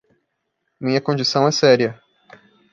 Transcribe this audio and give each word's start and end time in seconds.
Minha 0.79 0.99
condição 0.99 1.47
é 1.47 1.51
séria. 1.51 2.01